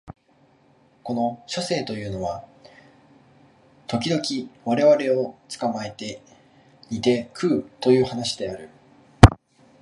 [1.03, 2.43] この書生というのは
[3.85, 4.21] 時々
[4.65, 6.23] 我々を捕えて
[6.89, 8.69] 煮て食うという話である